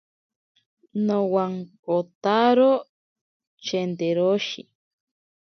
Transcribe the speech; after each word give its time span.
Nowankotaro 1.05 2.71
chenteroshi. 3.65 4.61